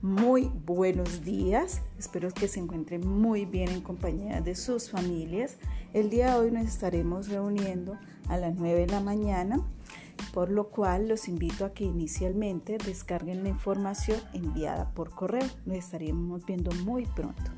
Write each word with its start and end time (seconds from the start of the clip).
Muy 0.00 0.52
buenos 0.64 1.24
días, 1.24 1.82
espero 1.98 2.30
que 2.30 2.46
se 2.46 2.60
encuentren 2.60 3.04
muy 3.04 3.46
bien 3.46 3.68
en 3.68 3.80
compañía 3.80 4.40
de 4.40 4.54
sus 4.54 4.90
familias. 4.90 5.56
El 5.92 6.08
día 6.08 6.34
de 6.34 6.38
hoy 6.38 6.50
nos 6.52 6.66
estaremos 6.66 7.26
reuniendo 7.26 7.98
a 8.28 8.36
las 8.36 8.54
9 8.54 8.82
de 8.82 8.86
la 8.86 9.00
mañana, 9.00 9.60
por 10.32 10.52
lo 10.52 10.68
cual 10.68 11.08
los 11.08 11.26
invito 11.26 11.64
a 11.64 11.74
que 11.74 11.82
inicialmente 11.82 12.78
descarguen 12.78 13.42
la 13.42 13.48
información 13.48 14.20
enviada 14.34 14.88
por 14.94 15.10
correo. 15.10 15.48
Nos 15.66 15.78
estaremos 15.78 16.46
viendo 16.46 16.70
muy 16.84 17.04
pronto. 17.04 17.57